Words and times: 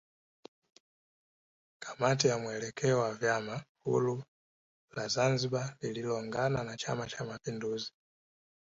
Kamati 1.79 2.27
ya 2.27 2.37
mwelekeo 2.37 2.99
wa 2.99 3.13
vyama 3.13 3.63
huru 3.83 4.23
la 4.91 5.07
Zanzibari 5.07 5.73
lililoungana 5.81 6.63
na 6.63 6.77
chama 6.77 7.07
cha 7.07 7.25
mapinduzi 7.25 7.91